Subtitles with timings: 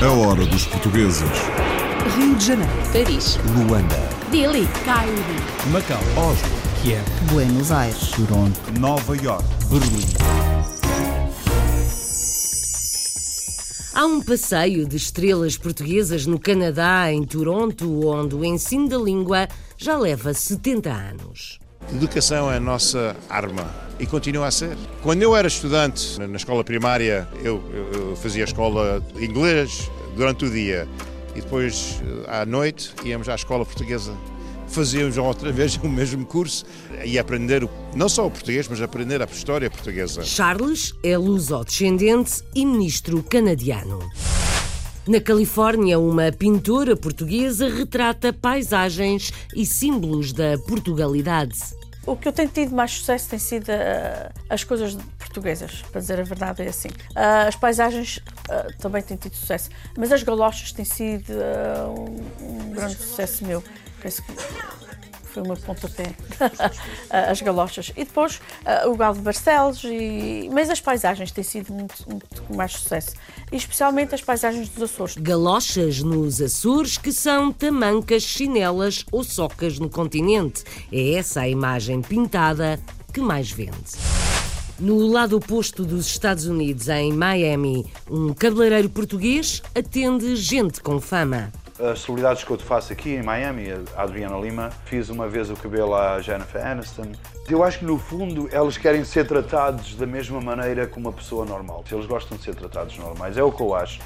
[0.00, 1.28] A hora dos portugueses.
[2.16, 3.96] Rio de Janeiro, Paris, Luanda,
[4.30, 5.12] Delhi, Cairo,
[5.72, 6.48] Macau, Oslo,
[6.80, 7.02] Kiev,
[7.32, 9.44] Buenos Aires, Toronto, Nova York.
[9.68, 10.06] Berlim.
[13.92, 19.48] Há um passeio de estrelas portuguesas no Canadá, em Toronto, onde o ensino da língua
[19.76, 21.61] já leva 70 anos.
[21.90, 23.68] Educação é a nossa arma
[23.98, 24.76] e continua a ser.
[25.02, 30.44] Quando eu era estudante na escola primária, eu, eu- eu fazia escola de inglês durante
[30.44, 30.88] o dia
[31.34, 34.12] e depois eh, à noite íamos à escola portuguesa.
[34.68, 36.64] Fazíamos outra vez o mesmo curso
[37.04, 40.22] e aprender não só o português, mas aprender a história portuguesa.
[40.24, 43.98] Charles é luso-descendente e ministro canadiano.
[45.06, 51.58] Na Califórnia, uma pintora portuguesa retrata paisagens e símbolos da Portugalidade.
[52.06, 56.20] O que eu tenho tido mais sucesso tem sido ah, as coisas portuguesas, para dizer
[56.20, 56.88] a verdade, é assim.
[57.16, 61.32] Ah, as paisagens ah, também têm tido sucesso, mas as galochas têm sido
[61.88, 63.62] um, um grande sucesso meu.
[64.00, 64.32] Penso que
[65.32, 66.14] foi uma pontapé,
[67.10, 67.90] Ah, as galochas.
[67.96, 70.48] E depois ah, o Galo de Barcelos, e...
[70.52, 73.12] mas as paisagens têm sido muito, muito mais sucesso.
[73.50, 75.16] E especialmente as paisagens dos Açores.
[75.16, 80.64] Galochas nos Açores, que são tamancas, chinelas ou socas no continente.
[80.92, 82.78] É essa a imagem pintada
[83.12, 83.72] que mais vende.
[84.78, 91.52] No lado oposto dos Estados Unidos, em Miami, um cabeleireiro português atende gente com fama.
[91.80, 95.50] As celebridades que eu te faço aqui em Miami, a Adriana Lima, fiz uma vez
[95.50, 97.12] o cabelo à Jennifer Aniston.
[97.48, 101.44] Eu acho que no fundo eles querem ser tratados da mesma maneira que uma pessoa
[101.44, 101.82] normal.
[101.90, 104.00] Eles gostam de ser tratados normais, é o que eu acho.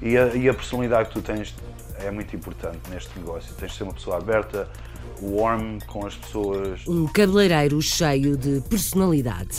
[0.00, 1.54] E a, e a personalidade que tu tens
[1.98, 3.52] é muito importante neste negócio.
[3.54, 4.68] Tens de ser uma pessoa aberta,
[5.20, 6.86] warm com as pessoas.
[6.86, 9.56] Um cabeleireiro cheio de personalidade.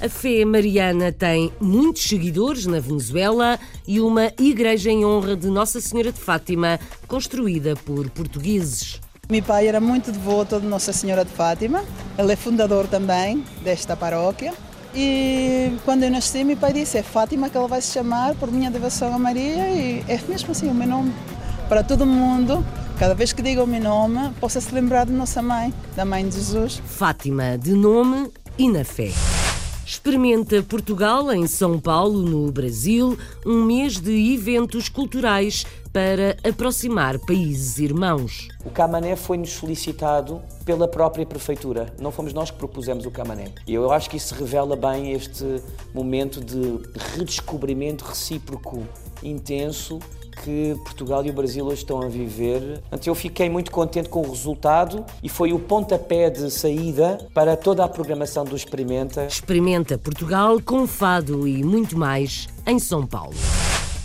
[0.00, 5.80] A fé mariana tem muitos seguidores na Venezuela e uma igreja em honra de Nossa
[5.80, 9.00] Senhora de Fátima, construída por portugueses.
[9.28, 11.84] Meu pai era muito devoto de Nossa Senhora de Fátima.
[12.16, 14.54] Ele é fundador também desta paróquia.
[14.94, 18.52] E quando eu nasci, meu pai disse: é Fátima que ela vai se chamar por
[18.52, 19.68] minha devoção a Maria.
[19.68, 21.12] E é mesmo assim o meu nome.
[21.68, 22.64] Para todo mundo,
[23.00, 26.26] cada vez que diga o meu nome, possa se lembrar de nossa mãe, da mãe
[26.26, 26.80] de Jesus.
[26.86, 29.10] Fátima de nome e na fé.
[29.88, 37.78] Experimenta Portugal em São Paulo, no Brasil, um mês de eventos culturais para aproximar países
[37.78, 38.48] irmãos.
[38.66, 41.90] O Camané foi-nos solicitado pela própria Prefeitura.
[41.98, 43.46] Não fomos nós que propusemos o Camané.
[43.66, 45.62] E eu acho que isso revela bem este
[45.94, 46.82] momento de
[47.14, 48.86] redescobrimento recíproco
[49.22, 50.00] intenso
[50.44, 52.60] que Portugal e o Brasil hoje estão a viver.
[52.80, 57.56] Portanto, eu fiquei muito contente com o resultado e foi o pontapé de saída para
[57.56, 59.26] toda a programação do Experimenta.
[59.26, 63.34] Experimenta Portugal com fado e muito mais em São Paulo.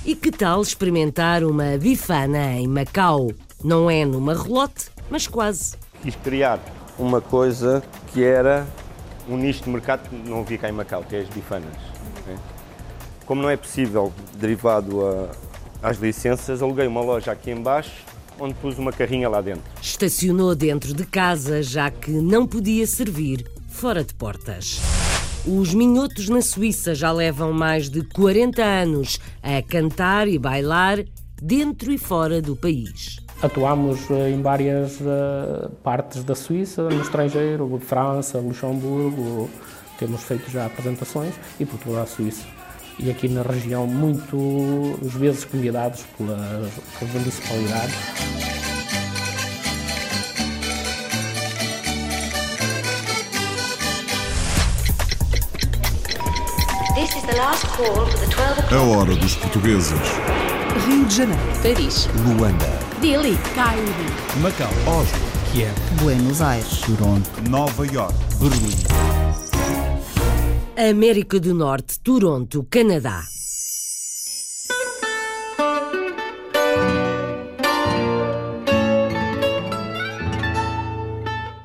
[0.06, 3.32] E que tal experimentar uma bifana em Macau?
[3.64, 5.76] Não é numa relote, mas quase.
[6.02, 6.60] quis criar
[7.00, 8.68] uma coisa que era
[9.30, 11.72] um nicho de mercado que não havia cá em Macau, que é as bifanas.
[12.28, 12.36] né?
[13.26, 15.30] Como não é possível, derivado a-
[15.84, 17.92] às licenças, aluguei uma loja aqui em baixo,
[18.40, 19.64] onde pus uma carrinha lá dentro.
[19.82, 24.80] Estacionou dentro de casa, já que não podia servir fora de portas.
[25.46, 31.04] Os minhotos na Suíça já levam mais de 40 anos a cantar e bailar
[31.42, 33.18] dentro e fora do país.
[33.42, 39.50] Atuamos eh, em várias eh, partes da Suíça, no estrangeiro, França, Luxemburgo,
[40.00, 42.63] temos feito já apresentações e por toda a Suíça.
[43.00, 47.96] E aqui na região, muitas vezes convidados pelas, pelas municipalidades.
[56.96, 58.74] This is the last call for the 12 o'clock.
[58.74, 60.00] A hora dos portugueses.
[60.86, 63.84] Rio de Janeiro, Paris, Luanda, Delhi, Cairo,
[64.42, 65.20] Macau, Oslo,
[65.52, 68.14] Kiev, Buenos Aires, Toronto, Nova York.
[68.40, 69.13] Berlim.
[70.76, 73.24] América do Norte, Toronto, Canadá.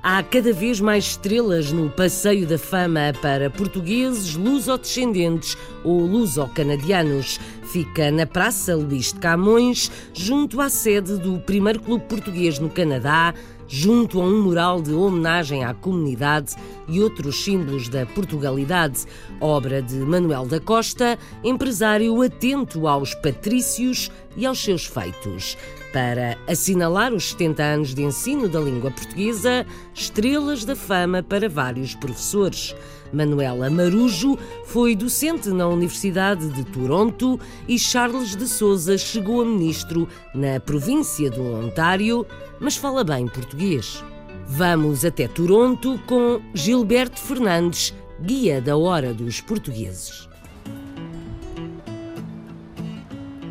[0.03, 7.41] Há cada vez mais estrelas no Passeio da Fama para portugueses, luso-descendentes ou luso-canadianos.
[7.73, 13.33] Fica na Praça Luís de Camões, junto à sede do primeiro clube português no Canadá,
[13.69, 16.57] junto a um mural de homenagem à comunidade
[16.89, 19.05] e outros símbolos da Portugalidade,
[19.41, 25.57] obra de Manuel da Costa, empresário atento aos patrícios e aos seus feitos.
[25.93, 31.95] Para assinalar os 70 anos de ensino da língua portuguesa, estrelas da fama para vários
[31.95, 32.75] professores.
[33.13, 40.09] Manuela Marujo foi docente na Universidade de Toronto e Charles de Souza chegou a ministro
[40.35, 42.27] na província do Ontário,
[42.61, 44.05] mas fala bem português.
[44.47, 50.29] Vamos até Toronto com Gilberto Fernandes, guia da Hora dos Portugueses.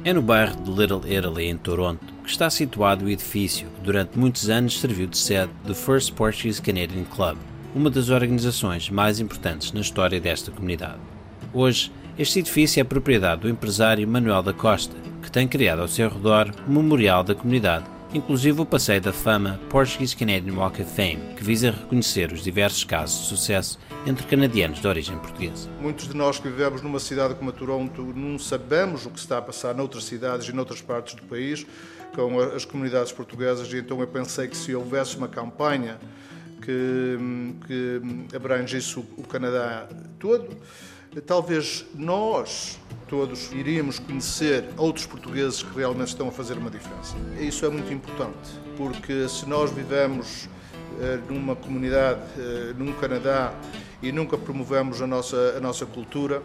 [0.08, 4.18] É no bairro de Little Italy, em Toronto, que está situado o edifício que durante
[4.18, 7.38] muitos anos serviu de sede do First Portuguese Canadian Club,
[7.78, 10.98] uma das organizações mais importantes na história desta comunidade.
[11.54, 16.10] Hoje, este edifício é propriedade do empresário Manuel da Costa, que tem criado ao seu
[16.10, 21.36] redor um memorial da comunidade inclusive o Passeio da Fama Portuguese Canadian Walk of Fame,
[21.36, 25.70] que visa reconhecer os diversos casos de sucesso entre canadianos de origem portuguesa.
[25.82, 29.40] Muitos de nós que vivemos numa cidade como a Toronto não sabemos o que está
[29.40, 31.66] a passar noutras cidades e noutras partes do país
[32.16, 36.00] com as comunidades portuguesas e então eu pensei que se houvesse uma campanha
[36.62, 37.18] que,
[37.66, 39.88] que abrangisse o Canadá
[40.20, 40.58] todo,
[41.26, 47.16] talvez nós todos iríamos conhecer outros portugueses que realmente estão a fazer uma diferença.
[47.40, 50.50] Isso é muito importante, porque se nós vivemos
[51.00, 53.54] eh, numa comunidade, eh, num Canadá,
[54.02, 56.44] e nunca promovemos a nossa, a nossa cultura,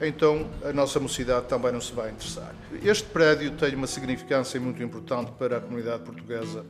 [0.00, 2.54] então a nossa mocidade também não se vai interessar.
[2.82, 6.64] Este prédio tem uma significância muito importante para a comunidade portuguesa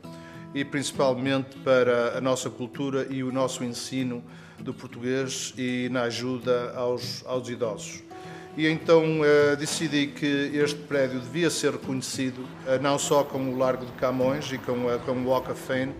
[0.54, 4.22] e principalmente para a nossa cultura e o nosso ensino
[4.58, 8.02] do português e na ajuda aos, aos idosos.
[8.56, 13.56] E então uh, decidi que este prédio devia ser reconhecido, uh, não só com o
[13.56, 15.94] Largo de Camões e com, uh, com o Walk of Fame,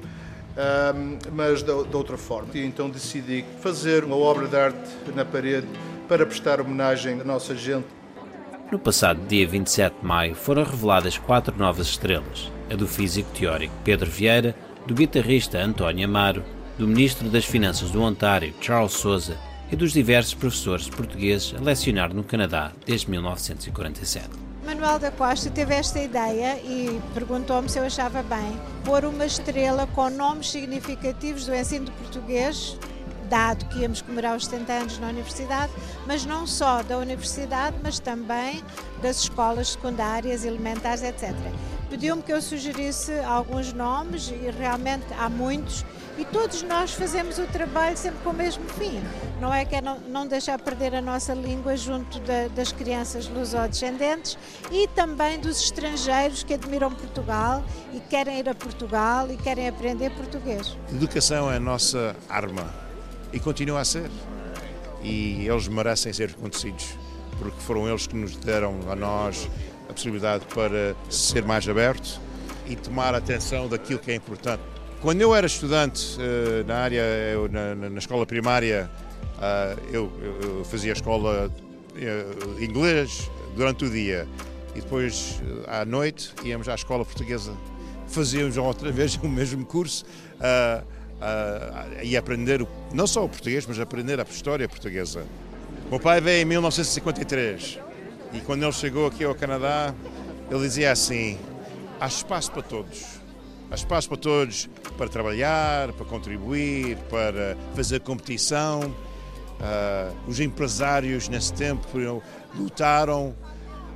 [1.33, 2.49] mas de, de outra forma.
[2.53, 5.67] E então decidi fazer uma obra de arte na parede
[6.09, 7.87] para prestar homenagem à nossa gente.
[8.71, 13.75] No passado dia 27 de maio foram reveladas quatro novas estrelas: a do físico teórico
[13.85, 14.55] Pedro Vieira,
[14.87, 16.45] do guitarrista António Amaro,
[16.79, 19.37] do Ministro das Finanças do Ontário, Charles Souza,
[19.71, 24.29] e dos diversos professores portugueses a lecionar no Canadá desde 1947.
[24.65, 29.87] Manuel da Costa teve esta ideia e perguntou-me se eu achava bem pôr uma estrela
[29.89, 32.77] com nomes significativos do ensino de português,
[33.29, 35.73] dado que íamos comemorar os 70 anos na universidade,
[36.07, 38.63] mas não só da universidade, mas também
[39.03, 41.35] das escolas secundárias, elementares, etc.
[41.91, 45.85] Pediu-me que eu sugerisse alguns nomes e realmente há muitos
[46.17, 49.03] e todos nós fazemos o trabalho sempre com o mesmo fim.
[49.41, 53.27] Não é que é não, não deixar perder a nossa língua junto da, das crianças
[53.27, 54.39] lusodescendentes
[54.71, 60.11] e também dos estrangeiros que admiram Portugal e querem ir a Portugal e querem aprender
[60.11, 60.77] português.
[60.93, 62.73] Educação é a nossa arma
[63.33, 64.11] e continua a ser.
[65.03, 66.95] E eles merecem ser reconhecidos,
[67.39, 69.49] porque foram eles que nos deram a nós
[69.91, 72.21] a possibilidade para ser mais aberto
[72.67, 74.63] e tomar atenção daquilo que é importante
[75.01, 77.01] quando eu era estudante uh, na área,
[77.33, 78.91] eu, na, na, escola primária,
[79.39, 84.29] uh, eu, eu, fazia escola uh, inglês durante o dia
[84.75, 87.55] e depois à noite íamos à escola portuguesa.
[88.09, 90.05] Fazíamos outra vez o mesmo curso
[92.03, 95.25] e aprender não só o português, mas aprender a história portuguesa.
[95.87, 97.90] O meu pai veio em 1953
[98.33, 99.95] e quando ele chegou aqui ao Canadá,
[100.51, 101.39] ele dizia assim:
[102.01, 103.21] há espaço para todos
[103.71, 104.69] Há espaço para todos
[104.99, 108.81] para trabalhar, para contribuir, para fazer competição.
[108.81, 111.87] Uh, os empresários nesse tempo
[112.59, 113.33] lutaram,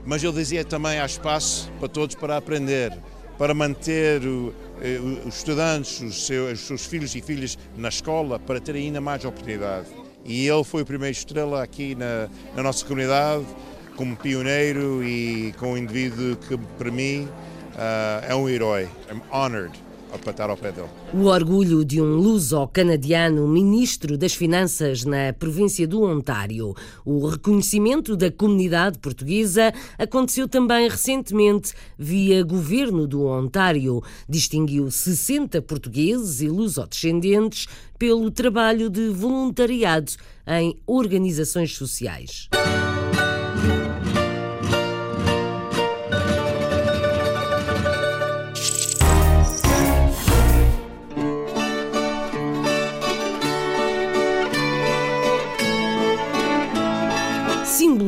[0.06, 2.96] mas ele dizia também há espaço para todos para aprender,
[3.36, 8.38] para manter o, eh, os estudantes, os seus, os seus filhos e filhas na escola,
[8.38, 9.88] para terem ainda mais oportunidade.
[10.24, 13.44] E ele foi o primeiro estrela aqui na, na nossa comunidade,
[13.96, 17.28] como pioneiro e como um indivíduo que, para mim,
[17.74, 18.88] uh, é um herói.
[19.10, 19.72] I'm honored
[20.30, 20.88] estar ao pé dele.
[21.12, 26.74] O orgulho de um luso-canadiano ministro das Finanças na província do Ontário.
[27.04, 34.02] O reconhecimento da comunidade portuguesa aconteceu também recentemente via governo do Ontário.
[34.28, 37.66] Distinguiu 60 portugueses e luso-descendentes
[37.98, 40.12] pelo trabalho de voluntariado
[40.46, 42.48] em organizações sociais.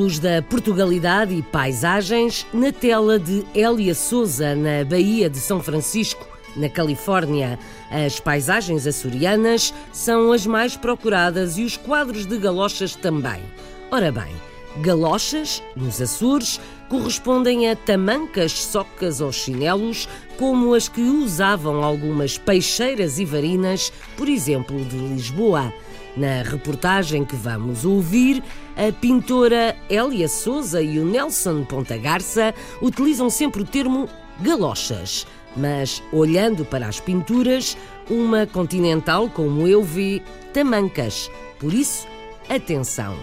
[0.06, 6.26] Símbolos da Portugalidade e paisagens na tela de Hélia Souza, na Baía de São Francisco,
[6.56, 7.58] na Califórnia.
[7.90, 13.42] As paisagens açorianas são as mais procuradas e os quadros de galochas também.
[13.90, 14.32] Ora bem,
[14.80, 20.08] galochas, nos Açores, correspondem a tamancas, socas ou chinelos,
[20.38, 25.72] como as que usavam algumas peixeiras e varinas, por exemplo, de Lisboa.
[26.16, 28.42] Na reportagem que vamos ouvir,
[28.76, 34.09] a pintora Elia Souza e o Nelson Ponta Garça utilizam sempre o termo
[34.40, 37.76] galochas, mas olhando para as pinturas,
[38.11, 41.30] uma continental como eu vi, tamancas.
[41.59, 42.06] Por isso,
[42.49, 43.16] atenção.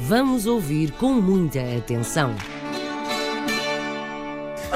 [0.00, 2.34] Vamos ouvir com muita atenção.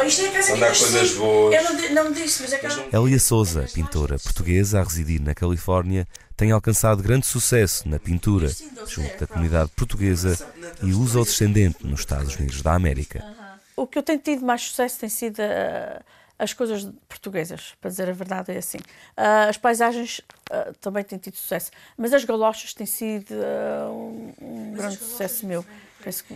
[0.01, 1.55] Oh, isto é a casa Onde há que eu coisas boas.
[1.55, 3.05] Eu não, não disse, mas é que eu...
[3.05, 6.07] Elia Souza, pintora portuguesa a residir na Califórnia,
[6.41, 8.49] tem alcançado grande sucesso na pintura,
[8.87, 10.39] junto da comunidade portuguesa
[10.83, 13.23] e luso-descendente nos Estados Unidos da América.
[13.77, 16.01] O que eu tenho tido mais sucesso tem sido ah,
[16.39, 18.79] as coisas portuguesas, para dizer a verdade, é assim.
[19.15, 24.73] Ah, as paisagens ah, também têm tido sucesso, mas as galochas têm sido um, um
[24.73, 25.63] grande sucesso meu.
[26.03, 26.35] Penso que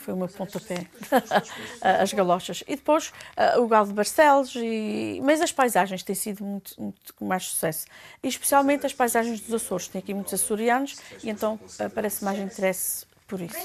[0.00, 0.86] foi o meu pontapé,
[1.80, 2.64] as galochas.
[2.66, 5.20] E depois ah, o galo de Barcelos, e...
[5.22, 7.86] mas as paisagens têm sido muito, muito com mais sucesso.
[8.22, 9.88] E especialmente as paisagens dos Açores.
[9.88, 13.56] Tem aqui muitos açorianos e então ah, parece mais interesse por isso.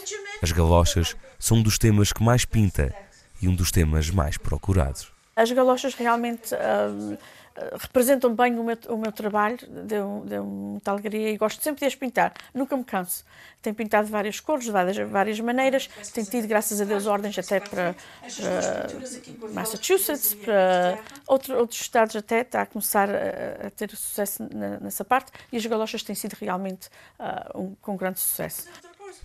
[0.41, 2.93] As galochas são um dos temas que mais pinta
[3.41, 5.11] e um dos temas mais procurados.
[5.35, 7.17] As galochas realmente ah,
[7.79, 11.85] representam bem o meu, o meu trabalho, deu, deu muita alegria e gosto sempre de
[11.85, 13.23] as pintar, nunca me canso.
[13.61, 17.37] Tenho pintado de várias cores, de várias, várias maneiras, tenho tido, graças a Deus, ordens
[17.39, 23.89] até para, para Massachusetts, para outro, outros estados até, está a começar a, a ter
[23.95, 28.67] sucesso na- nessa parte e as galochas têm sido realmente ah, um, com grande sucesso.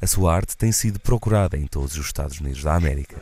[0.00, 3.20] A sua arte tem sido procurada em todos os Estados Unidos da América.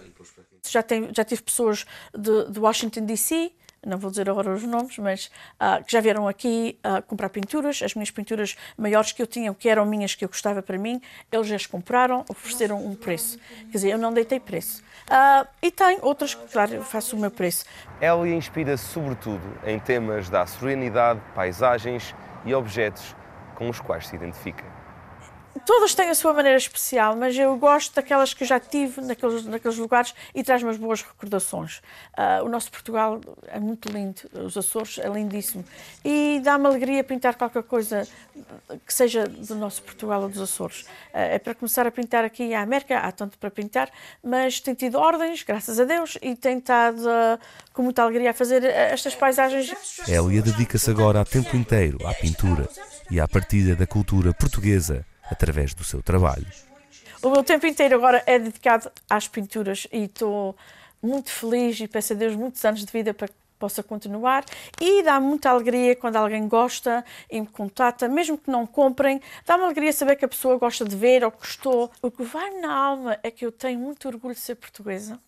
[0.68, 1.84] Já, tem, já tive pessoas
[2.16, 3.50] de, de Washington DC,
[3.88, 7.82] não vou dizer agora os nomes, mas ah, que já vieram aqui ah, comprar pinturas.
[7.82, 11.00] As minhas pinturas maiores que eu tinha, que eram minhas, que eu gostava para mim,
[11.32, 13.38] eles as compraram, ofereceram um preço.
[13.70, 14.82] Quer dizer, eu não deitei preço.
[15.08, 17.64] Ah, e tem outras que, claro, eu faço o meu preço.
[18.00, 22.14] Elia inspira-se sobretudo em temas da serenidade, paisagens
[22.44, 23.16] e objetos
[23.54, 24.77] com os quais se identifica.
[25.64, 29.76] Todas têm a sua maneira especial, mas eu gosto daquelas que já tive naqueles, naqueles
[29.78, 31.80] lugares e traz-me as boas recordações.
[32.16, 35.64] Ah, o nosso Portugal é muito lindo, os Açores é lindíssimo.
[36.04, 38.06] E dá-me alegria pintar qualquer coisa
[38.86, 40.86] que seja do nosso Portugal ou dos Açores.
[41.12, 43.90] Ah, é para começar a pintar aqui a América, há tanto para pintar,
[44.22, 47.38] mas tem tido ordens, graças a Deus, e tem estado ah,
[47.72, 49.70] com muita alegria a fazer estas paisagens.
[50.06, 52.68] Elia dedica-se agora a tempo inteiro à pintura
[53.10, 56.46] e à partilha da cultura portuguesa através do seu trabalho.
[57.22, 60.56] O meu tempo inteiro agora é dedicado às pinturas e estou
[61.02, 64.44] muito feliz e peço a Deus muitos anos de vida para que possa continuar
[64.80, 69.64] e dá muita alegria quando alguém gosta e me contata, mesmo que não comprem, dá-me
[69.64, 71.90] alegria saber que a pessoa gosta de ver ou gostou.
[72.00, 75.18] O que vai na alma é que eu tenho muito orgulho de ser portuguesa.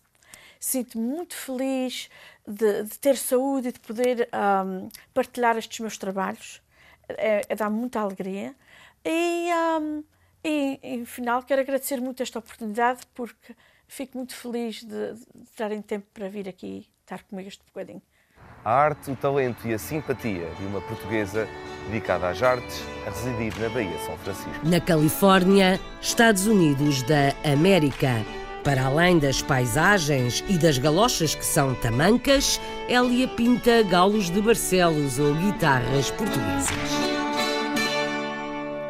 [0.59, 2.09] Sinto-me muito feliz
[2.47, 6.61] de, de ter saúde e de poder ahm, partilhar estes meus trabalhos.
[7.09, 8.55] É, é dá-me muita alegria.
[9.05, 10.03] E, ahm,
[10.43, 13.55] e, em final, quero agradecer muito esta oportunidade porque
[13.87, 18.01] fico muito feliz de, de terem tempo para vir aqui estar comigo este bocadinho.
[18.63, 21.47] A arte, o talento e a simpatia de uma portuguesa
[21.87, 24.67] dedicada às artes a residir na Baía de São Francisco.
[24.67, 28.23] Na Califórnia, Estados Unidos da América.
[28.63, 35.17] Para além das paisagens e das galochas que são tamancas, Elia pinta galos de Barcelos
[35.17, 37.20] ou guitarras portuguesas.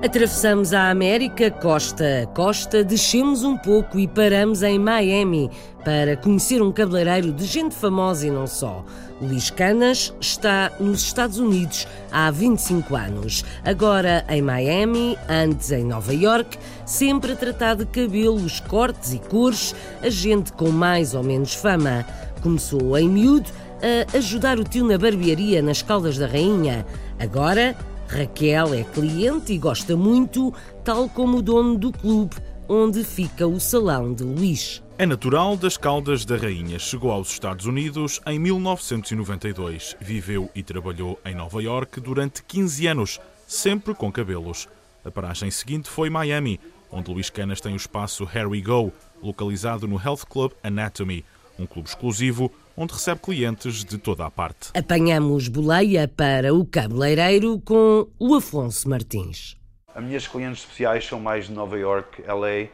[0.00, 5.50] Atravessamos a América costa a costa, descemos um pouco e paramos em Miami
[5.84, 8.84] para conhecer um cabeleireiro de gente famosa e não só.
[9.20, 13.44] Luís Canas está nos Estados Unidos há 25 anos.
[13.64, 19.74] Agora em Miami, antes em Nova York, sempre a tratar de cabelos, cortes e cores,
[20.00, 22.06] a gente com mais ou menos fama.
[22.40, 23.50] Começou em miúdo
[23.82, 26.86] a ajudar o tio na barbearia nas Caldas da Rainha.
[27.18, 27.76] Agora
[28.08, 32.36] Raquel é cliente e gosta muito, tal como o dono do clube
[32.68, 34.82] onde fica o salão de Luís.
[34.98, 36.78] É natural das Caldas da Rainha.
[36.78, 39.96] Chegou aos Estados Unidos em 1992.
[40.00, 44.68] Viveu e trabalhou em Nova York durante 15 anos, sempre com cabelos.
[45.04, 46.60] A paragem seguinte foi Miami,
[46.90, 51.24] onde Luís Canas tem o espaço We Go, localizado no Health Club Anatomy,
[51.58, 54.70] um clube exclusivo onde recebe clientes de toda a parte.
[54.72, 59.56] Apanhamos boleia para o cabeleireiro com o Afonso Martins.
[59.92, 62.68] As minhas clientes especiais são mais de Nova York, LA.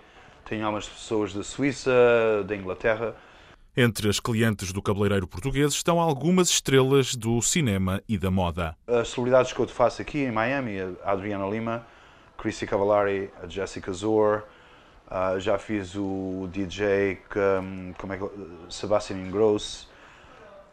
[0.44, 1.90] Tenho algumas pessoas da Suíça,
[2.46, 3.16] da Inglaterra.
[3.74, 8.76] Entre as clientes do cabeleireiro português estão algumas estrelas do cinema e da moda.
[8.86, 11.86] As celebridades que eu te faço aqui em Miami, a Adriana Lima,
[12.36, 14.44] Chrissy Cavallari, a Jessica Zor,
[15.06, 18.24] Uh, já fiz o DJ com, como é que,
[18.70, 19.88] Sebastian Ingrosso.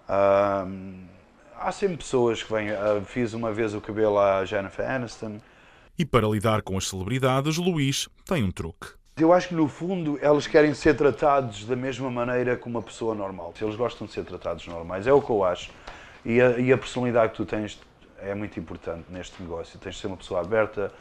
[0.09, 1.05] Uh,
[1.57, 2.71] há sempre pessoas que vêm.
[2.71, 5.39] Uh, fiz uma vez o cabelo à Jennifer Aniston.
[5.97, 8.87] E para lidar com as celebridades, Luís tem um truque.
[9.17, 13.13] Eu acho que no fundo eles querem ser tratados da mesma maneira que uma pessoa
[13.13, 13.53] normal.
[13.61, 15.69] Eles gostam de ser tratados normais, é o que eu acho.
[16.25, 17.79] E a, e a personalidade que tu tens
[18.19, 19.77] é muito importante neste negócio.
[19.79, 20.91] Tens de ser uma pessoa aberta,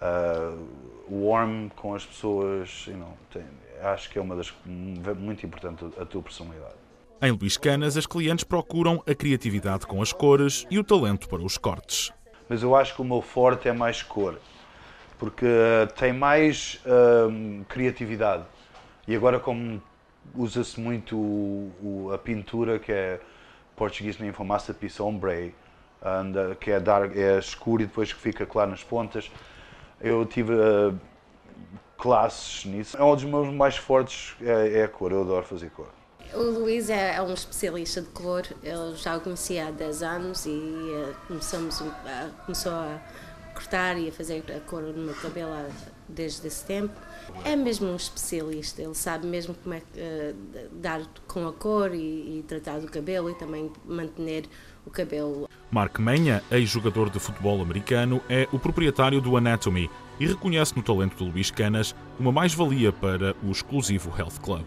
[0.00, 0.68] uh,
[1.08, 2.86] warm com as pessoas.
[2.86, 3.44] You know, tem,
[3.82, 6.83] acho que é uma das muito importante a tua personalidade.
[7.22, 11.42] Em Luís Canas, as clientes procuram a criatividade com as cores e o talento para
[11.42, 12.12] os cortes.
[12.48, 14.38] Mas eu acho que o meu forte é mais cor,
[15.18, 18.44] porque uh, tem mais uh, criatividade.
[19.08, 19.82] E agora, como
[20.34, 23.20] usa-se muito o, o, a pintura, que é
[23.76, 25.54] português nem for masterpiece ombre,
[26.60, 29.30] que é, dark, é escuro e depois que fica claro nas pontas.
[30.00, 30.98] Eu tive uh,
[31.96, 32.96] classes nisso.
[32.96, 35.88] É um dos meus mais fortes, é, é, a cor, eu adoro fazer cor.
[36.36, 40.46] O Luís é, é um especialista de cor, eu já o conhecia há 10 anos
[40.46, 41.84] e uh, começamos, uh,
[42.44, 43.00] começou a
[43.54, 45.54] cortar e a fazer a cor no meu cabelo
[46.08, 46.92] desde esse tempo.
[47.44, 52.38] É mesmo um especialista, ele sabe mesmo como é uh, dar com a cor e,
[52.38, 54.44] e, tratar do cabelo e também manter
[54.84, 55.48] o cabelo.
[55.70, 59.88] Mark Menha, ex-jogador de futebol americano, é o proprietário do Anatomy
[60.18, 64.64] e reconhece no talento de Luís Canas uma mais-valia para o exclusivo Health Club.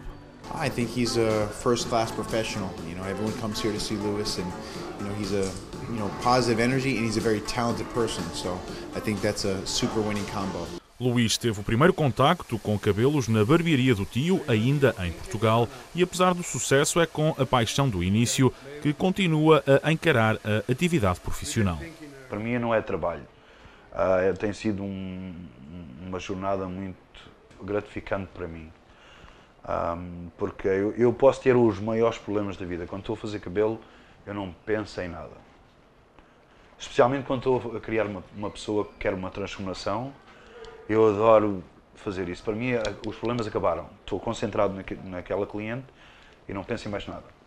[0.54, 2.70] I think he's a first-class professional.
[2.88, 4.46] You know, everyone comes here to see Lewis, and
[4.98, 5.50] you know he's a
[5.90, 8.24] you know positive energy, and he's a very talented person.
[8.34, 8.58] So
[8.94, 10.66] I think that's a super winning combo.
[11.00, 16.02] Luís teve o primeiro contacto com cabelos na barbearia do tio, ainda em Portugal, e
[16.02, 18.52] apesar do sucesso, é com a paixão do início
[18.82, 21.78] que continua a encarar a atividade profissional.
[22.28, 23.22] Para mim não é trabalho.
[23.92, 25.32] Uh, tem sido um,
[26.04, 26.96] uma jornada muito
[27.62, 28.68] gratificante para mim.
[29.66, 32.86] Um, porque eu, eu, posso ter os maiores problemas da vida.
[32.86, 33.80] Quando estou a fazer cabelo,
[34.26, 35.36] eu não penso em nada.
[36.78, 40.12] Especialmente quando estou a criar uma, uma pessoa que quer uma transformação,
[40.88, 41.62] eu adoro
[41.96, 42.42] fazer isso.
[42.42, 42.72] Para mim,
[43.06, 43.88] os problemas acabaram.
[44.00, 45.86] Estou concentrado naquela cliente
[46.48, 47.37] e não penso em mais nada.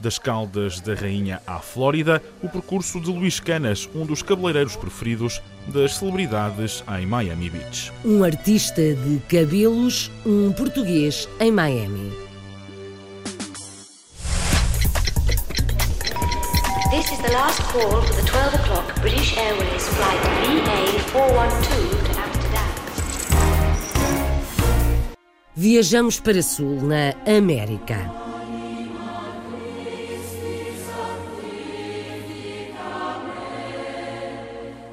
[0.00, 5.42] Das Caldas da Rainha à Flórida, o percurso de Luís Canas, um dos cabeleireiros preferidos
[5.66, 7.92] das celebridades em Miami Beach.
[8.04, 12.12] Um artista de cabelos, um português em Miami.
[16.90, 20.20] This is the last call for the 12 o'clock British Airways flight
[21.12, 22.68] VA412 to Amsterdam.
[25.54, 28.27] Viajamos para Sul, na América.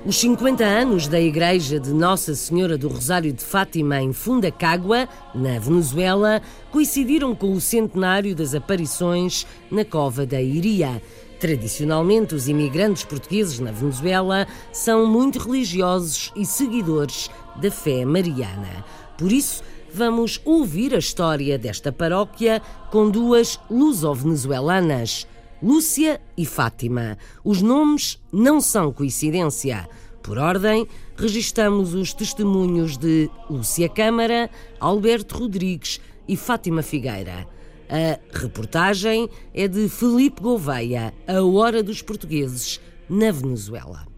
[0.06, 5.58] Os 50 anos da Igreja de Nossa Senhora do Rosário de Fátima em Fundacágua, na
[5.58, 11.02] Venezuela, coincidiram com o centenário das aparições na Cova da Iria.
[11.40, 18.86] Tradicionalmente, os imigrantes portugueses na Venezuela são muito religiosos e seguidores da fé mariana.
[19.18, 25.26] Por isso, vamos ouvir a história desta paróquia com duas luso-venezuelanas.
[25.66, 27.18] Lúcia e Fátima.
[27.44, 29.90] Os nomes não são coincidência.
[30.22, 34.48] Por ordem, registamos os testemunhos de Lúcia Câmara,
[34.80, 37.48] Alberto Rodrigues e Fátima Figueira.
[37.90, 44.15] A reportagem é de Felipe Gouveia, A Hora dos Portugueses, na Venezuela.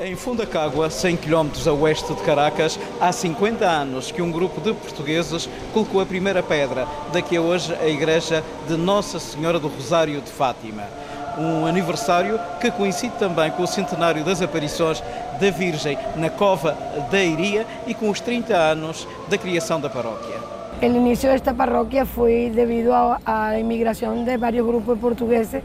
[0.00, 4.72] Em Fundacágua, 100 km a oeste de Caracas, há 50 anos que um grupo de
[4.72, 9.68] portugueses colocou a primeira pedra da que é hoje a igreja de Nossa Senhora do
[9.68, 10.82] Rosário de Fátima.
[11.38, 15.00] Um aniversário que coincide também com o centenário das aparições
[15.40, 16.76] da Virgem na Cova
[17.12, 20.42] da Iria e com os 30 anos da criação da paróquia.
[20.82, 22.90] O início desta paróquia foi devido
[23.24, 25.62] à imigração de vários grupos portugueses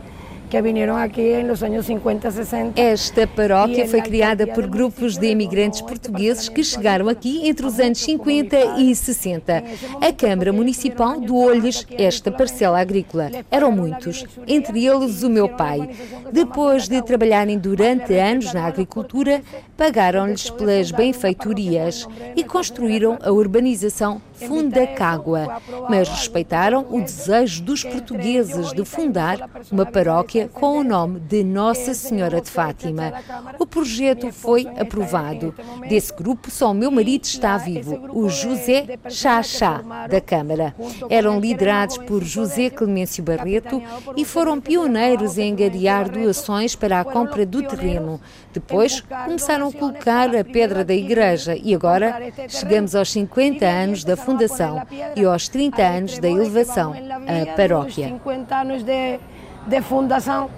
[0.49, 2.81] que vieram aqui nos anos 50, 60.
[2.81, 7.99] Esta paróquia foi criada por grupos de imigrantes portugueses que chegaram aqui entre os anos
[7.99, 9.63] 50 e 60.
[10.01, 13.29] A Câmara Municipal doou-lhes esta parcela agrícola.
[13.51, 15.87] Eram muitos, entre eles o meu pai.
[16.31, 19.43] Depois de trabalharem durante anos na agricultura,
[19.77, 28.85] pagaram-lhes pelas benfeitorias e construíram a urbanização Fundacágua, mas respeitaram o desejo dos portugueses de
[28.85, 33.13] fundar uma paróquia com o nome de Nossa Senhora de Fátima.
[33.57, 35.53] O projeto foi aprovado.
[35.87, 40.75] Desse grupo, só o meu marido está vivo, o José Chachá, da Câmara.
[41.09, 43.81] Eram liderados por José Clemêncio Barreto
[44.15, 48.21] e foram pioneiros em angariar doações para a compra do terreno.
[48.53, 54.15] Depois começaram a colocar a pedra da igreja e agora chegamos aos 50 anos da
[54.15, 54.81] fundação
[55.15, 58.07] e aos 30 anos da elevação à paróquia.
[58.07, 59.19] 50 anos de,
[59.67, 60.49] de fundação,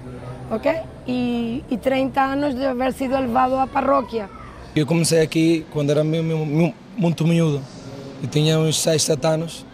[0.50, 0.72] ok?
[1.08, 4.30] E, e 30 anos de haver sido elevado à paróquia.
[4.76, 7.62] Eu comecei aqui quando era muito miúdo.
[8.22, 9.66] Eu tinha uns 6, 7 anos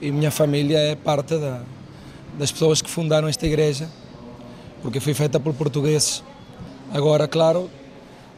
[0.00, 1.62] e minha família é parte da,
[2.38, 3.88] das pessoas que fundaram esta igreja,
[4.82, 6.22] porque foi feita por portugueses.
[6.92, 7.70] Agora, claro,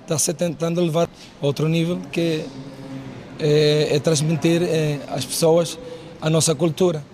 [0.02, 1.08] está-se tentando levar
[1.42, 2.44] a outro nível, que
[3.38, 5.78] é, é transmitir é, às pessoas
[6.20, 7.04] a nossa cultura.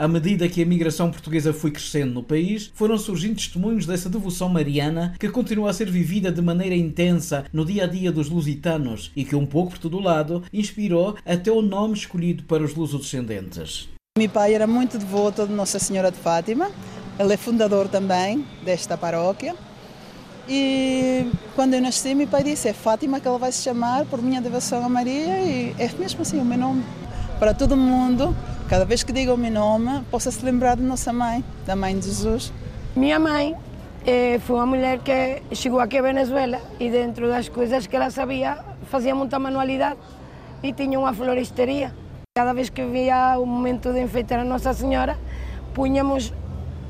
[0.00, 4.48] À medida que a migração portuguesa foi crescendo no país, foram surgindo testemunhos dessa devoção
[4.48, 9.12] mariana que continua a ser vivida de maneira intensa no dia a dia dos lusitanos
[9.14, 12.74] e que, um pouco por todo o lado, inspirou até o nome escolhido para os
[12.74, 13.90] lusodescendentes.
[14.16, 16.70] Meu pai era muito devoto de Nossa Senhora de Fátima,
[17.18, 19.54] ele é fundador também desta paróquia.
[20.48, 24.22] E quando eu nasci, meu pai disse: É Fátima que ela vai se chamar por
[24.22, 26.82] minha devoção a Maria, e é mesmo assim o meu nome
[27.38, 28.34] para todo mundo
[28.70, 31.98] Cada vez que diga o meu nome, possa se lembrar de nossa mãe, da mãe
[31.98, 32.52] de Jesus.
[32.94, 33.56] Minha mãe
[34.06, 38.10] eh, foi uma mulher que chegou aqui a Venezuela e dentro das coisas que ela
[38.10, 39.98] sabia, fazia muita manualidade
[40.62, 41.92] e tinha uma floristeria.
[42.38, 45.18] Cada vez que via o momento de enfeitar a Nossa Senhora,
[45.74, 46.32] punhamos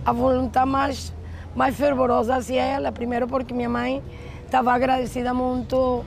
[0.05, 1.15] a vontade mais,
[1.57, 4.03] mais fervorosa hacia ela, primeiro porque minha mãe
[4.45, 6.05] estava agradecida muito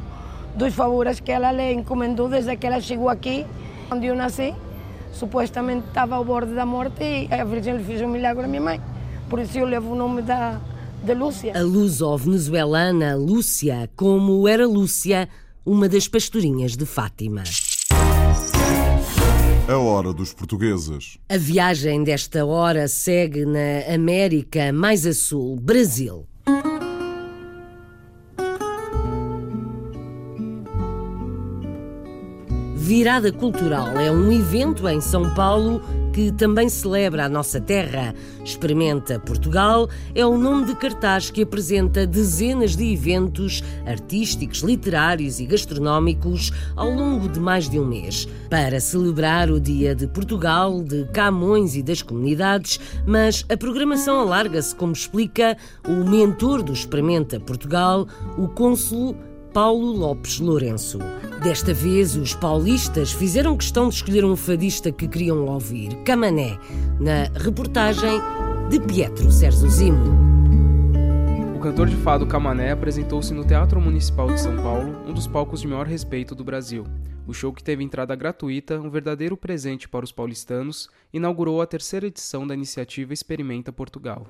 [0.53, 3.43] dos favores que ela lhe encomendou desde que ela chegou aqui,
[3.91, 4.53] onde eu nasci
[5.13, 8.61] supostamente estava ao borde da morte e a Virgem lhe fez um milagre à minha
[8.61, 8.81] mãe.
[9.29, 10.59] Por isso eu levo o nome da,
[11.03, 11.57] da Lúcia.
[11.57, 15.29] A luso-venezuelana Lúcia, como era Lúcia,
[15.65, 17.43] uma das pastorinhas de Fátima.
[19.67, 21.17] A hora dos portugueses.
[21.29, 26.27] A viagem desta hora segue na América mais a sul, Brasil.
[32.83, 33.97] Virada Cultural.
[33.97, 38.13] É um evento em São Paulo que também celebra a nossa terra.
[38.43, 39.89] Experimenta Portugal.
[40.13, 46.89] É o nome de cartaz que apresenta dezenas de eventos artísticos, literários e gastronómicos ao
[46.89, 51.81] longo de mais de um mês, para celebrar o Dia de Portugal, de Camões e
[51.81, 55.55] das comunidades, mas a programação alarga-se, como explica
[55.87, 58.05] o mentor do Experimenta Portugal,
[58.37, 59.15] o cônsulo
[59.53, 60.97] Paulo Lopes Lourenço.
[61.43, 66.57] Desta vez, os paulistas fizeram questão de escolher um fadista que queriam ouvir, Camané,
[66.99, 68.19] na reportagem
[68.71, 70.11] de Pietro Sérgio Zimo.
[71.55, 75.61] O cantor de fado Camané apresentou-se no Teatro Municipal de São Paulo, um dos palcos
[75.61, 76.85] de maior respeito do Brasil.
[77.27, 82.07] O show, que teve entrada gratuita, um verdadeiro presente para os paulistanos, inaugurou a terceira
[82.07, 84.25] edição da iniciativa Experimenta Portugal.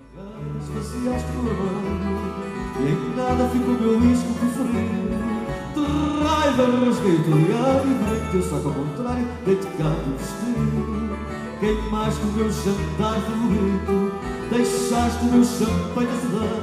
[6.44, 11.18] Raiva rasguei o teu diário E teu saco ao contrário Deite cá o vestido
[11.60, 14.12] Quem mais que o meu jantar favorito
[14.50, 16.62] Deixaste o meu champanhe a sedar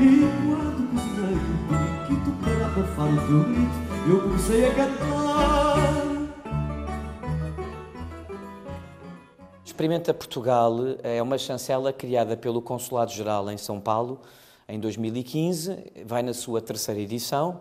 [0.00, 3.76] E quando cozinhei um periquito Para abafar o teu grito
[4.08, 5.22] Eu comecei a cantar
[9.64, 14.20] Experimenta Portugal é uma chancela criada pelo Consulado-Geral em São Paulo
[14.68, 17.60] em 2015, vai na sua terceira edição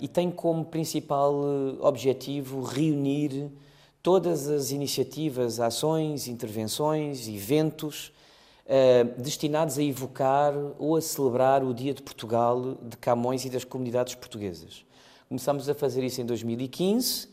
[0.00, 3.50] e tem como principal eh, objetivo reunir
[4.02, 8.12] todas as iniciativas, ações, intervenções, eventos
[9.18, 14.14] destinados a evocar ou a celebrar o Dia de Portugal de Camões e das comunidades
[14.14, 14.84] portuguesas.
[15.28, 17.28] Começamos a fazer isso em 2015,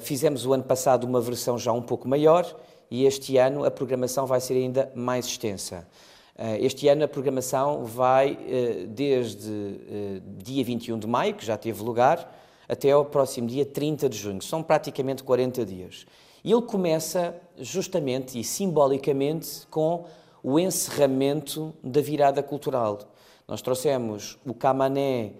[0.00, 2.46] fizemos o ano passado uma versão já um pouco maior
[2.90, 5.86] e este ano a programação vai ser ainda mais extensa.
[6.38, 11.56] Eh, este ano a programação vai eh, desde eh, dia 21 de maio, que já
[11.56, 12.34] teve lugar,
[12.68, 14.42] até ao próximo dia 30 de junho.
[14.42, 16.06] São praticamente 40 dias.
[16.44, 20.04] E ele começa justamente e simbolicamente com
[20.42, 22.98] o encerramento da virada cultural.
[23.48, 25.32] Nós trouxemos o Camané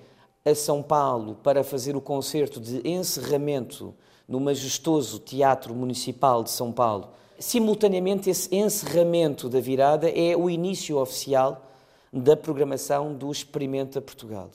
[0.45, 3.95] a São Paulo para fazer o concerto de encerramento
[4.27, 10.97] no majestoso Teatro Municipal de São Paulo, Simultaneamente, esse encerramento da virada é o início
[10.97, 11.71] oficial
[12.11, 14.51] da programação do Experimenta Portugal.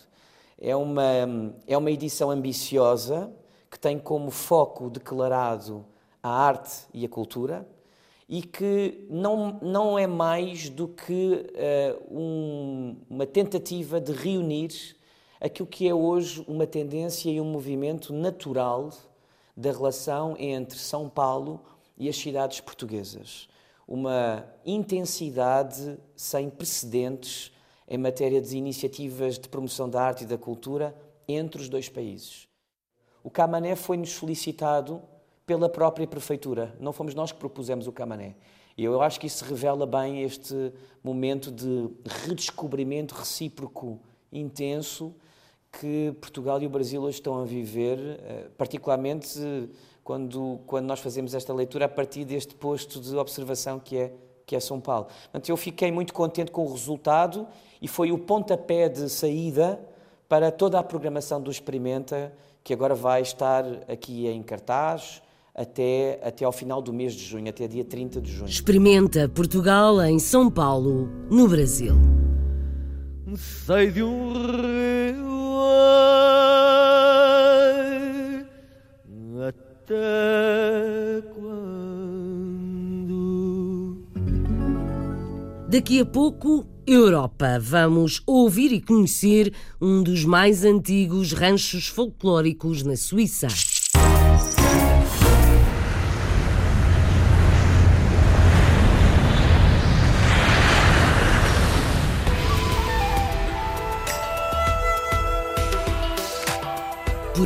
[0.60, 3.32] É uma, é uma edição ambiciosa
[3.70, 5.86] que tem como foco declarado
[6.24, 7.67] a arte e a cultura
[8.28, 14.96] e que não, não é mais do que uh, um, uma tentativa de reunir
[15.39, 18.89] aquilo que é hoje uma tendência e um movimento natural
[19.56, 21.60] da relação entre São Paulo
[22.01, 23.47] e as cidades portuguesas.
[23.87, 27.51] Uma intensidade sem precedentes
[27.87, 30.95] em matéria de iniciativas de promoção da arte e da cultura
[31.27, 32.47] entre os dois países.
[33.23, 34.99] O Camané foi-nos solicitado
[35.45, 38.35] pela própria prefeitura, não fomos nós que propusemos o Camané.
[38.75, 41.87] E eu acho que isso revela bem este momento de
[42.25, 45.13] redescobrimento recíproco intenso
[45.71, 49.29] que Portugal e o Brasil hoje estão a viver, eh, particularmente
[50.03, 54.13] quando, quando nós fazemos esta leitura a partir deste posto de observação que é,
[54.45, 55.07] que é São Paulo.
[55.23, 57.47] Portanto, eu fiquei muito contente com o resultado
[57.81, 59.79] e foi o pontapé de saída
[60.27, 62.33] para toda a programação do Experimenta,
[62.63, 65.21] que agora vai estar aqui em cartaz,
[65.53, 68.49] até, até ao final do mês de junho, até dia 30 de junho.
[68.49, 71.95] Experimenta Portugal em São Paulo, no Brasil.
[73.35, 75.00] Sei de um rio
[79.91, 81.51] até quando?
[85.67, 87.60] Daqui a pouco, Europa.
[87.60, 93.47] Vamos ouvir e conhecer um dos mais antigos ranchos folclóricos na Suíça.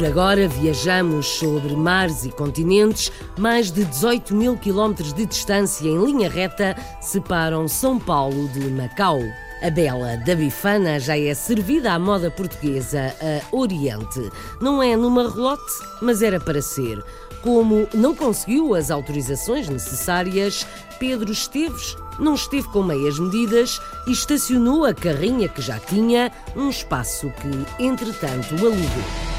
[0.05, 3.11] Agora viajamos sobre mares e continentes.
[3.39, 9.19] Mais de 18 mil quilómetros de distância em linha reta separam São Paulo de Macau.
[9.63, 14.29] A bela da bifana já é servida à moda portuguesa a Oriente.
[14.61, 17.03] Não é numa relote, mas era para ser.
[17.41, 20.67] Como não conseguiu as autorizações necessárias,
[20.99, 26.69] Pedro Esteves não esteve com meias medidas e estacionou a carrinha que já tinha, um
[26.69, 29.34] espaço que, entretanto, alugou.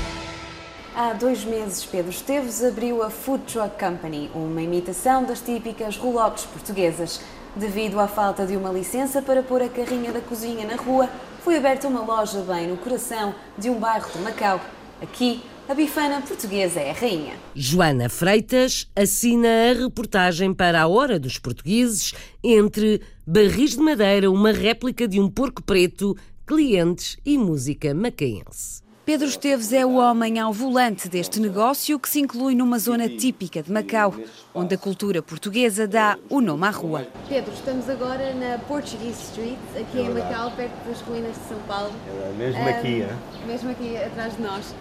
[0.98, 6.46] Há dois meses, Pedro Esteves abriu a Food Truck Company, uma imitação das típicas roulottes
[6.46, 7.20] portuguesas.
[7.54, 11.06] Devido à falta de uma licença para pôr a carrinha da cozinha na rua,
[11.44, 14.58] foi aberta uma loja bem no coração de um bairro de Macau.
[15.02, 17.34] Aqui, a bifana portuguesa é a rainha.
[17.54, 24.50] Joana Freitas assina a reportagem para a Hora dos Portugueses entre barris de madeira, uma
[24.50, 28.85] réplica de um porco preto, clientes e música macaense.
[29.06, 33.62] Pedro Esteves é o homem ao volante deste negócio que se inclui numa zona típica
[33.62, 34.12] de Macau,
[34.52, 37.06] onde a cultura portuguesa dá o nome à rua.
[37.28, 41.92] Pedro, estamos agora na Portuguese Street, aqui em Macau, perto das ruínas de São Paulo.
[42.08, 43.46] É mesmo aqui, é?
[43.46, 44.74] Mesmo aqui atrás de nós.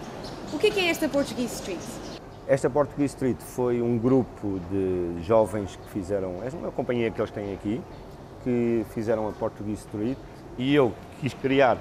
[0.52, 1.78] O que é, que é esta Portuguese Street?
[2.48, 7.30] Esta Portuguese Street foi um grupo de jovens que fizeram, é uma companhia que eles
[7.30, 7.80] têm aqui,
[8.42, 10.18] que fizeram a Portuguese Street
[10.58, 11.78] e eu quis criar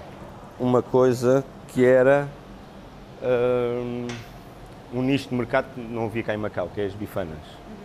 [0.60, 1.44] uma coisa
[1.76, 2.28] que era
[3.22, 4.08] um,
[4.94, 7.38] um nicho de mercado que não havia cá em Macau, que é as bifanas.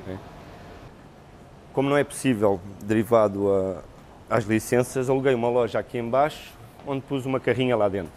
[0.07, 0.13] Uhum.
[0.13, 0.19] Né?
[1.73, 3.83] Como não é possível, derivado a,
[4.37, 6.53] às licenças, aluguei uma loja aqui embaixo,
[6.87, 8.13] onde pus uma carrinha lá dentro.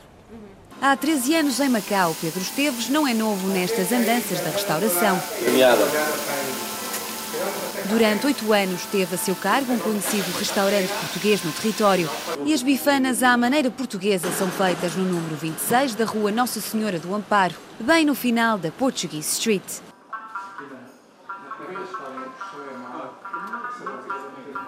[0.79, 5.17] Há 13 anos em Macau, Pedro Esteves não é novo nestas andanças da restauração.
[7.89, 12.10] Durante oito anos teve a seu cargo um conhecido restaurante português no território.
[12.46, 16.98] E as bifanas à maneira portuguesa são feitas no número 26 da rua Nossa Senhora
[16.98, 19.63] do Amparo, bem no final da Portuguese Street.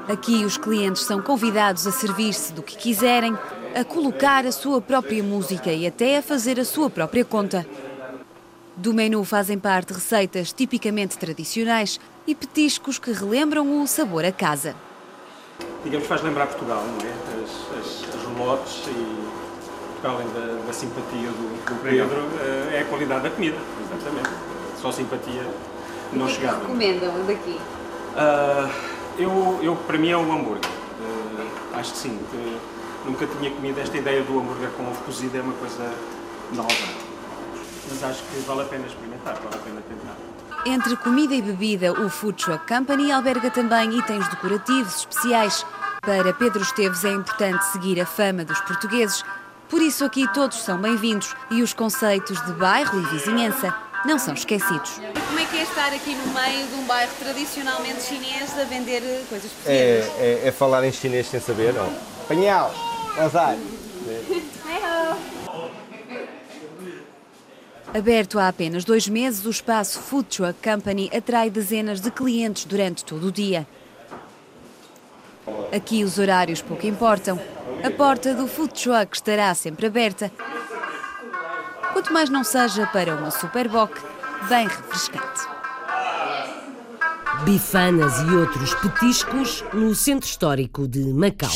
[0.09, 3.35] Aqui os clientes são convidados a servir-se do que quiserem,
[3.73, 7.65] a colocar a sua própria música e até a fazer a sua própria conta.
[8.77, 14.75] Do menu fazem parte receitas tipicamente tradicionais e petiscos que relembram o sabor a casa.
[15.83, 17.13] Digamos, faz lembrar Portugal, não é?
[17.43, 22.81] As, as, as relotes e, para além da, da simpatia do, do Pedro, eh, é
[22.81, 24.29] a qualidade da comida, exatamente.
[24.81, 25.43] Só simpatia
[26.11, 26.57] não chegava.
[26.57, 27.59] O que recomendam daqui?
[28.15, 28.71] Uh,
[29.19, 30.69] eu, eu, para mim, é o hambúrguer.
[30.69, 32.19] Uh, acho que sim.
[32.31, 32.57] Que
[33.05, 35.91] nunca tinha comido esta ideia do hambúrguer com ovo cozido, é uma coisa
[36.53, 37.05] nova
[37.89, 40.15] mas acho que vale a pena experimentar, vale a pena tentar.
[40.67, 45.63] Entre comida e bebida, o Food Truck Company alberga também itens decorativos especiais.
[46.01, 49.23] Para Pedro Esteves é importante seguir a fama dos portugueses,
[49.69, 53.75] por isso aqui todos são bem-vindos e os conceitos de bairro e vizinhança
[54.05, 54.99] não são esquecidos.
[55.27, 59.23] Como é que é estar aqui no meio de um bairro tradicionalmente chinês a vender
[59.29, 60.19] coisas é, portuguesas?
[60.19, 61.93] É, é, é falar em chinês sem saber, não?
[62.27, 62.73] Panhal,
[63.19, 63.55] azar.
[67.93, 73.05] Aberto há apenas dois meses, o espaço Food Truck Company atrai dezenas de clientes durante
[73.05, 73.65] todo o dia.
[75.73, 77.39] Aqui os horários pouco importam.
[77.83, 80.31] A porta do food truck estará sempre aberta.
[81.93, 83.93] Quanto mais não seja para uma Superboc
[84.49, 85.41] bem refrescante.
[87.43, 91.51] Bifanas e outros petiscos no centro histórico de Macau.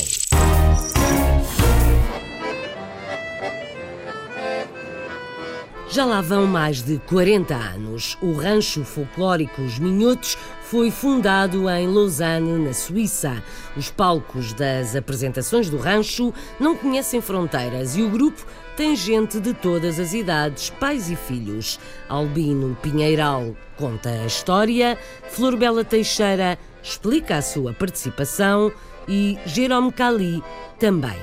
[5.91, 8.15] Já lá vão mais de 40 anos.
[8.21, 13.43] O rancho folclórico Os Minhotos foi fundado em Lausanne, na Suíça.
[13.75, 18.45] Os palcos das apresentações do rancho não conhecem fronteiras e o grupo
[18.77, 21.79] tem gente de todas as idades, pais e filhos.
[22.07, 24.95] Albino Pinheiral conta a história,
[25.31, 28.71] Florbela Teixeira explica a sua participação
[29.07, 30.43] e Jerome Cali
[30.79, 31.17] também.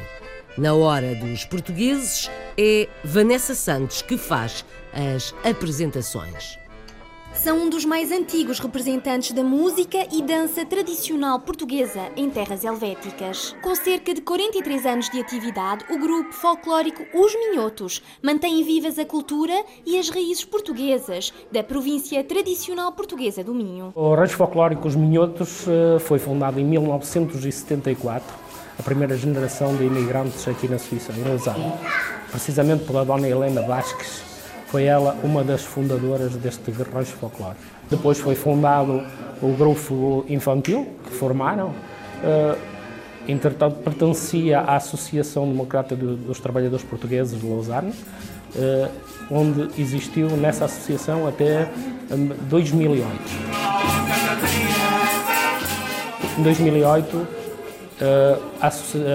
[0.59, 6.59] Na hora dos portugueses, é Vanessa Santos que faz as apresentações.
[7.35, 13.55] São um dos mais antigos representantes da música e dança tradicional portuguesa em terras helvéticas.
[13.63, 19.05] Com cerca de 43 anos de atividade, o grupo folclórico Os Minhotos mantém vivas a
[19.05, 23.93] cultura e as raízes portuguesas da província tradicional portuguesa do Minho.
[23.95, 28.46] O Rancho Folclórico Os Minhotos eh, foi fundado em 1974
[28.79, 31.73] a primeira geração de imigrantes aqui na Suíça, em Lausanne,
[32.31, 34.23] precisamente pela dona Helena Vasques.
[34.67, 37.63] Foi ela uma das fundadoras deste rancho folclórico.
[37.89, 39.03] Depois foi fundado
[39.41, 41.69] o grupo infantil que formaram.
[41.69, 42.59] Uh,
[43.29, 48.91] entretanto, pertencia à Associação Democrata dos Trabalhadores Portugueses de Lausanne, uh,
[49.31, 51.69] onde existiu nessa associação até
[52.51, 53.07] 2008.
[56.39, 57.46] Em 2008, Uh,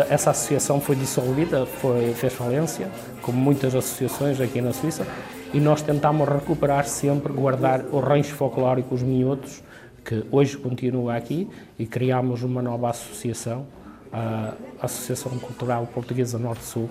[0.09, 2.89] essa associação foi dissolvida, foi, fez falência,
[3.21, 5.05] como muitas associações aqui na Suíça,
[5.53, 9.61] e nós tentámos recuperar sempre, guardar o rancho folclórico, os minhotos,
[10.03, 13.67] que hoje continua aqui, e criámos uma nova associação,
[14.11, 16.89] a Associação Cultural Portuguesa Norte-Sul,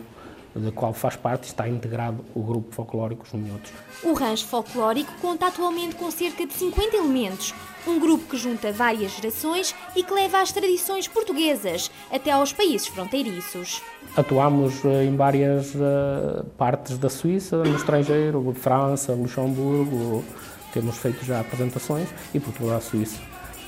[0.55, 3.71] da qual faz parte está integrado o grupo folclórico Os Minhotos.
[4.03, 7.55] O rancho folclórico conta atualmente com cerca de 50 elementos,
[7.87, 12.89] um grupo que junta várias gerações e que leva as tradições portuguesas até aos países
[12.89, 13.81] fronteiriços.
[14.17, 20.25] Atuamos eh, em várias uh, partes da Suíça, no estrangeiro, França, Luxemburgo,
[20.73, 23.21] temos feito já apresentações e por toda a Suíça.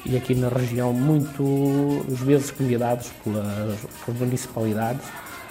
[0.04, 5.04] E aqui na região, muitas vezes convidados pelas, pelas municipalidades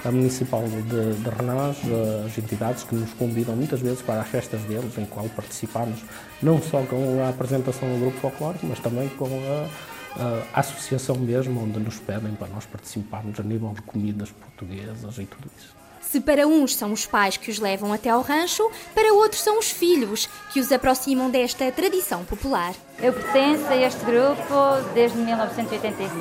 [0.03, 4.97] a Municipal de, de as entidades que nos convidam muitas vezes para as festas deles,
[4.97, 6.03] em qual participamos
[6.41, 11.63] não só com a apresentação do grupo folclórico, mas também com a, a, associação mesmo,
[11.63, 15.80] onde nos pedem para nós participarmos a nível de comidas portuguesas e tudo isso.
[16.11, 19.57] Se para uns são os pais que os levam até ao rancho, para outros são
[19.57, 22.73] os filhos que os aproximam desta tradição popular.
[23.01, 24.53] Eu pertenço a este grupo
[24.93, 26.13] desde 1985.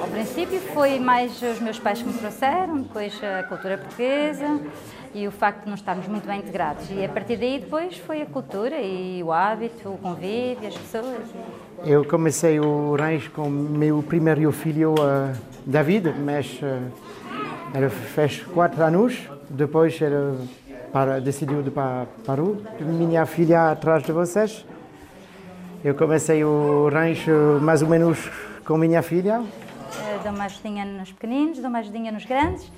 [0.00, 4.60] Ao princípio foi mais os meus pais que me trouxeram, depois a cultura portuguesa
[5.12, 6.88] e o facto de não estarmos muito bem integrados.
[6.88, 11.26] E a partir daí depois foi a cultura e o hábito, o convívio, as pessoas.
[11.84, 16.92] Eu comecei o rancho com meu primeiro filho, uh, David, mas uh,
[17.74, 20.48] ele fez quatro anos, depois ele
[20.92, 22.62] para, decidiu de para Paru.
[22.80, 24.64] Minha filha atrás de vocês.
[25.82, 28.30] Eu comecei o rancho mais ou menos
[28.64, 29.42] com minha filha.
[30.12, 32.70] Eu dou uma ajudinha nos pequeninos, dou uma ajudinha nos grandes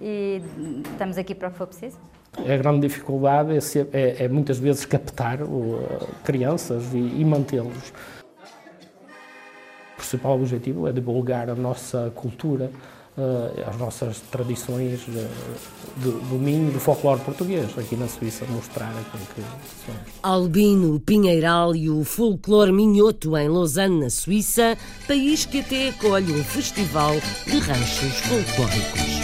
[0.00, 0.42] e
[0.90, 1.98] estamos aqui para o que for preciso.
[2.38, 5.80] A grande dificuldade é, ser, é, é muitas vezes captar o,
[6.24, 7.92] crianças e, e mantê-los.
[9.92, 12.70] O principal objetivo é divulgar a nossa cultura,
[13.66, 15.26] as nossas tradições de,
[15.96, 19.42] de, do Minho, do folclore português, aqui na Suíça, mostrar aquilo que
[19.84, 20.00] somos.
[20.22, 26.44] Albino Pinheiral e o folclore minhoto em Lausanne, na Suíça, país que até acolhe um
[26.44, 27.14] festival
[27.46, 29.20] de ranchos folclóricos.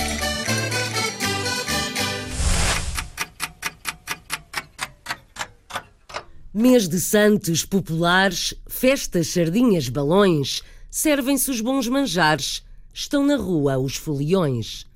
[6.52, 12.65] Mês de santos populares, festas, sardinhas, balões, servem-se os bons manjares
[12.96, 14.86] estão na rua os foliões.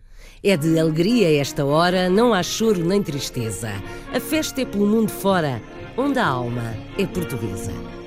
[0.42, 3.70] É de alegria esta hora, não há choro nem tristeza.
[4.10, 5.62] A festa é pelo mundo fora,
[5.98, 7.99] onde a alma é portuguesa.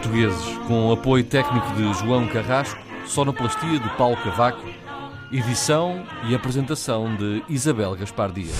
[0.00, 4.66] Portugueses, com apoio técnico de João Carrasco, sonoplastia de Paulo Cavaco,
[5.30, 8.56] edição e apresentação de Isabel Gaspar Dias.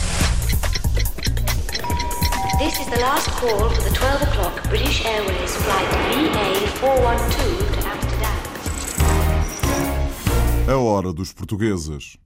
[2.58, 7.30] This is the last call for the 12 o'clock British Airways flight VA412
[7.72, 8.36] to Amsterdam.
[10.68, 12.18] A Hora dos Portugueses.